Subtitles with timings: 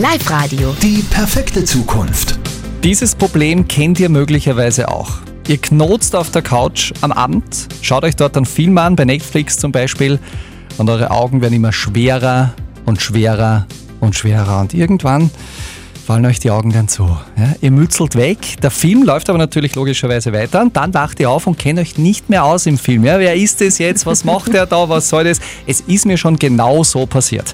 [0.00, 0.76] Live Radio.
[0.80, 2.38] Die perfekte Zukunft.
[2.84, 5.10] Dieses Problem kennt ihr möglicherweise auch.
[5.48, 9.56] Ihr knotzt auf der Couch am Abend, schaut euch dort einen Film an, bei Netflix
[9.56, 10.20] zum Beispiel,
[10.76, 12.54] und eure Augen werden immer schwerer
[12.86, 13.66] und schwerer
[13.98, 14.60] und schwerer.
[14.60, 15.32] Und irgendwann
[16.06, 17.18] fallen euch die Augen dann zu.
[17.36, 21.28] Ja, ihr mützelt weg, der Film läuft aber natürlich logischerweise weiter und dann wacht ihr
[21.28, 23.02] auf und kennt euch nicht mehr aus im Film.
[23.02, 24.06] Ja, wer ist es jetzt?
[24.06, 24.88] Was macht er da?
[24.88, 25.40] Was soll das?
[25.66, 27.52] Es ist mir schon genau so passiert.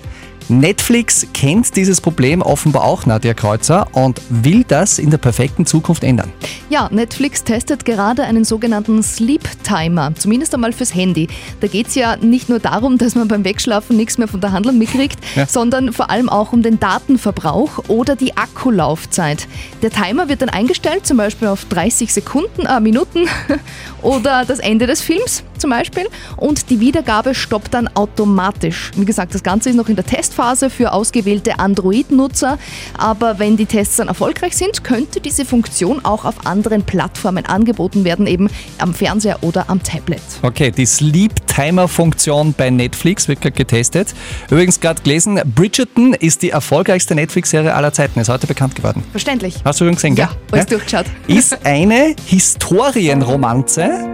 [0.48, 6.04] Netflix kennt dieses Problem offenbar auch, Nadja Kreuzer, und will das in der perfekten Zukunft
[6.04, 6.32] ändern.
[6.68, 11.28] Ja, Netflix testet gerade einen sogenannten Sleep Timer, zumindest einmal fürs Handy.
[11.60, 14.52] Da geht es ja nicht nur darum, dass man beim Wegschlafen nichts mehr von der
[14.52, 15.46] Handlung mitkriegt, ja.
[15.46, 19.48] sondern vor allem auch um den Datenverbrauch oder die Akkulaufzeit.
[19.82, 23.26] Der Timer wird dann eingestellt, zum Beispiel auf 30 Sekunden, äh, Minuten
[24.02, 28.90] oder das Ende des Films zum Beispiel, und die Wiedergabe stoppt dann automatisch.
[28.96, 32.58] Wie gesagt, das Ganze ist noch in der Test Testphase für ausgewählte Android-Nutzer.
[32.98, 38.04] Aber wenn die Tests dann erfolgreich sind, könnte diese Funktion auch auf anderen Plattformen angeboten
[38.04, 40.22] werden, eben am Fernseher oder am Tablet.
[40.42, 44.14] Okay, die Sleep Timer-Funktion bei Netflix wird gerade getestet.
[44.50, 49.04] Übrigens gerade gelesen, Bridgerton ist die erfolgreichste Netflix-Serie aller Zeiten, ist heute bekannt geworden.
[49.12, 49.56] Verständlich.
[49.64, 50.58] Hast du schon gesehen, ja, gell?
[50.58, 51.06] Ja, durchgeschaut.
[51.28, 54.13] Ist eine Historienromanze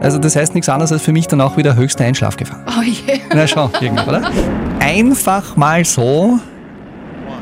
[0.00, 2.60] also das heißt nichts anderes als für mich dann auch wieder höchste Einschlafgefahr.
[2.78, 3.20] Oh je.
[3.34, 4.30] Na schon, irgendwie, oder?
[4.80, 6.38] Einfach mal so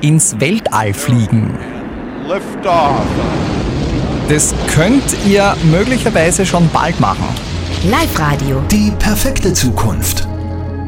[0.01, 1.55] ins Weltall fliegen.
[4.29, 7.25] Das könnt ihr möglicherweise schon bald machen.
[7.85, 8.61] Live Radio.
[8.71, 10.27] Die perfekte Zukunft.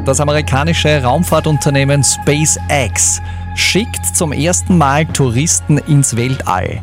[0.05, 3.21] Das amerikanische Raumfahrtunternehmen SpaceX
[3.55, 6.81] schickt zum ersten Mal Touristen ins Weltall.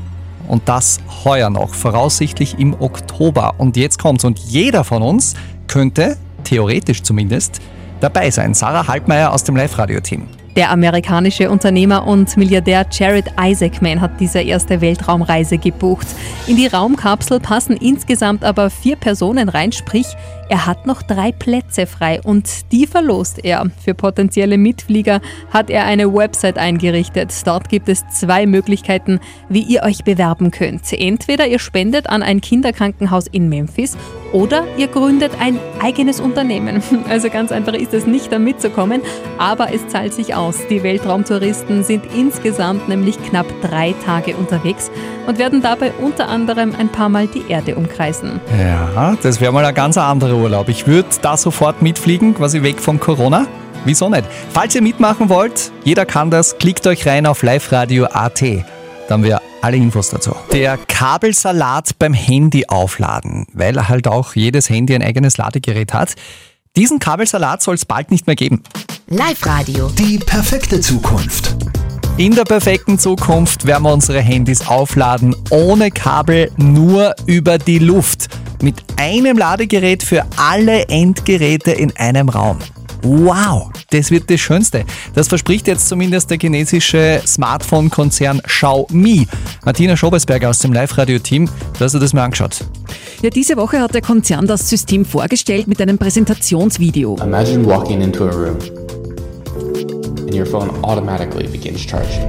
[0.48, 3.56] Und das heuer noch, voraussichtlich im Oktober.
[3.58, 4.24] Und jetzt kommt's.
[4.24, 5.36] Und jeder von uns
[5.68, 7.60] könnte, theoretisch zumindest,
[8.00, 8.54] dabei sein.
[8.54, 10.28] Sarah Halbmeier aus dem Live-Radio-Team.
[10.56, 16.08] Der amerikanische Unternehmer und Milliardär Jared Isaacman hat diese erste Weltraumreise gebucht.
[16.48, 20.08] In die Raumkapsel passen insgesamt aber vier Personen rein, sprich
[20.48, 23.66] er hat noch drei Plätze frei und die verlost er.
[23.84, 27.34] Für potenzielle Mitflieger hat er eine Website eingerichtet.
[27.46, 30.94] Dort gibt es zwei Möglichkeiten, wie ihr euch bewerben könnt.
[30.94, 33.98] Entweder ihr spendet an ein Kinderkrankenhaus in Memphis
[34.36, 36.84] oder ihr gründet ein eigenes Unternehmen.
[37.08, 39.02] Also ganz einfach ist es nicht, da mitzukommen,
[39.38, 40.58] aber es zahlt sich aus.
[40.70, 44.92] Die Weltraumtouristen sind insgesamt nämlich knapp drei Tage unterwegs
[45.28, 48.42] und werden dabei unter anderem ein paar Mal die Erde umkreisen.
[48.60, 50.68] Ja, das wäre mal ein ganz anderer Urlaub.
[50.68, 53.48] Ich würde da sofort mitfliegen, quasi weg von Corona.
[53.86, 54.24] Wieso nicht?
[54.52, 58.44] Falls ihr mitmachen wollt, jeder kann das, klickt euch rein auf liveradio.at.
[59.08, 60.36] Dann haben wir alle Infos dazu.
[60.52, 66.16] Der Kabelsalat beim Handy aufladen, weil halt auch jedes Handy ein eigenes Ladegerät hat.
[66.76, 68.64] Diesen Kabelsalat soll es bald nicht mehr geben.
[69.08, 69.90] Live Radio.
[69.90, 71.56] Die perfekte Zukunft.
[72.18, 78.30] In der perfekten Zukunft werden wir unsere Handys aufladen ohne Kabel, nur über die Luft.
[78.62, 82.60] Mit einem Ladegerät für alle Endgeräte in einem Raum.
[83.08, 84.84] Wow, das wird das Schönste.
[85.14, 89.28] Das verspricht jetzt zumindest der chinesische Smartphone-Konzern Xiaomi.
[89.64, 92.66] Martina Schobesberger aus dem Live-Radio-Team, du hast dir das mal angeschaut.
[93.22, 97.18] Ja, diese Woche hat der Konzern das System vorgestellt mit einem Präsentationsvideo.
[97.22, 98.58] Imagine walking into a room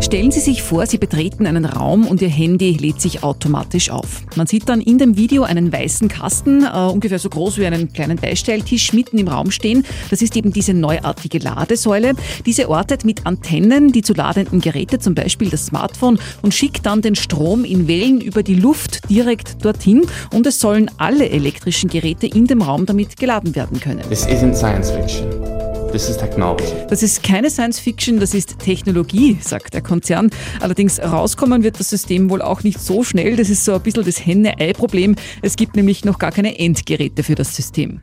[0.01, 4.23] Stellen Sie sich vor, Sie betreten einen Raum und Ihr Handy lädt sich automatisch auf.
[4.37, 7.93] Man sieht dann in dem Video einen weißen Kasten, äh, ungefähr so groß wie einen
[7.93, 9.85] kleinen Beistelltisch, mitten im Raum stehen.
[10.11, 12.15] Das ist eben diese neuartige Ladesäule.
[12.45, 17.03] Diese ortet mit Antennen die zu ladenden Geräte, zum Beispiel das Smartphone, und schickt dann
[17.03, 20.03] den Strom in Wellen über die Luft direkt dorthin.
[20.33, 24.03] Und es sollen alle elektrischen Geräte in dem Raum damit geladen werden können.
[24.09, 25.56] This isn't science fiction.
[25.97, 26.67] This is technology.
[26.91, 30.29] Das ist keine Science Fiction, das ist Technologie, sagt der Konzern.
[30.61, 33.35] Allerdings rauskommen wird das System wohl auch nicht so schnell.
[33.37, 35.17] Das ist so ein bisschen das Henne-Ei-Problem.
[35.41, 38.01] Es gibt nämlich noch gar keine Endgeräte für das System.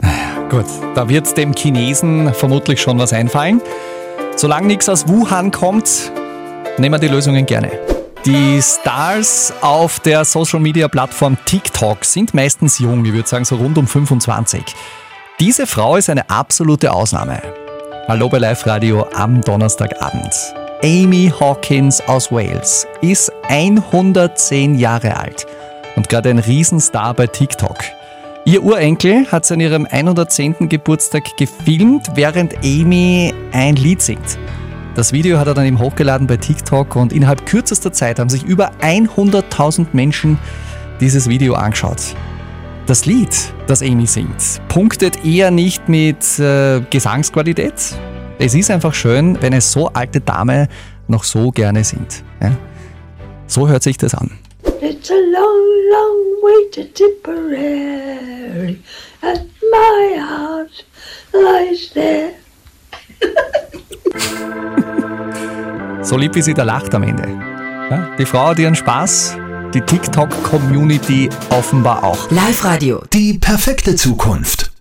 [0.49, 0.65] Gut,
[0.95, 3.61] da wird dem Chinesen vermutlich schon was einfallen.
[4.37, 6.11] Solange nichts aus Wuhan kommt,
[6.79, 7.69] nehmen wir die Lösungen gerne.
[8.25, 13.57] Die Stars auf der Social Media Plattform TikTok sind meistens jung, ich würde sagen so
[13.57, 14.63] rund um 25.
[15.39, 17.62] Diese Frau ist eine absolute Ausnahme.
[18.05, 20.33] Hallo bei Live Radio am Donnerstagabend.
[20.83, 25.47] Amy Hawkins aus Wales ist 110 Jahre alt
[25.95, 27.77] und gerade ein Riesenstar bei TikTok.
[28.43, 30.67] Ihr Urenkel hat sie an ihrem 110.
[30.67, 34.37] Geburtstag gefilmt, während Amy ein Lied singt.
[34.95, 38.43] Das Video hat er dann eben hochgeladen bei TikTok und innerhalb kürzester Zeit haben sich
[38.43, 40.37] über 100.000 Menschen
[40.99, 42.15] dieses Video angeschaut.
[42.85, 43.29] Das Lied,
[43.65, 47.73] das Amy singt, punktet eher nicht mit äh, Gesangsqualität.
[48.39, 50.67] Es ist einfach schön, wenn eine so alte Dame
[51.07, 52.23] noch so gerne sind.
[52.41, 52.51] Ja?
[53.47, 54.31] So hört sich das an.
[54.81, 58.81] It's a long, long way to Tipperary,
[59.21, 60.85] and my heart
[61.31, 62.31] lies there.
[66.01, 67.29] So lieb wie sie da lacht am Ende.
[67.89, 68.09] Ja?
[68.19, 69.37] Die Frau hat ihren Spaß,
[69.73, 72.29] die TikTok-Community offenbar auch.
[72.31, 73.03] Live-Radio.
[73.13, 74.72] Die perfekte Zukunft.